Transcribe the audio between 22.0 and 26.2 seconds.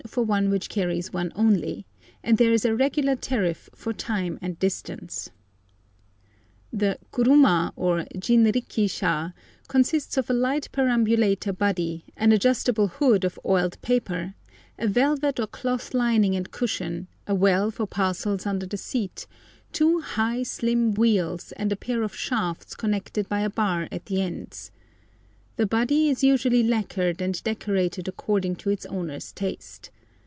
of shafts connected by a bar at the ends. The body